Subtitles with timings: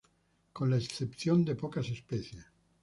[0.51, 2.43] Con la excepción de pocas especies.